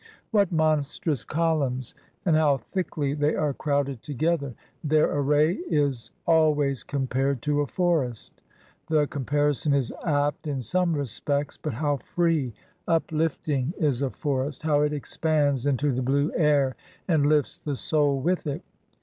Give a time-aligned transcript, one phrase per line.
[0.31, 1.93] What monstrous columns!
[2.25, 4.55] And how thickly they are crowded together!
[4.83, 8.41] Their array is always compared to a forest.
[8.87, 12.51] The com parison is apt in some respects; but how free,
[12.87, 15.91] uplifting 72 KARNAK AND THE HALL OF COLUMNS is a forest, how it expands into
[15.91, 16.75] the blue air,
[17.07, 18.63] and lifts the soul with it.